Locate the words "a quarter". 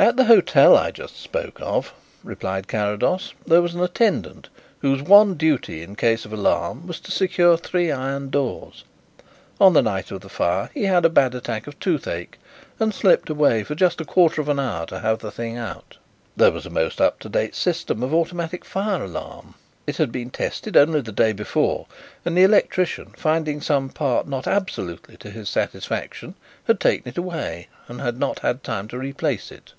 14.00-14.40